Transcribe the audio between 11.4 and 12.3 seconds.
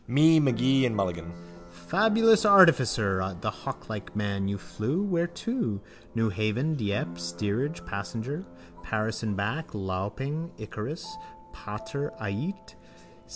_Pater,